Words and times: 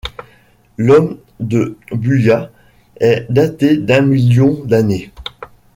L'Homme 0.77 1.19
de 1.39 1.77
Buya 1.91 2.49
est 2.99 3.27
daté 3.29 3.77
d'un 3.77 4.01
million 4.01 4.63
d'années. 4.65 5.11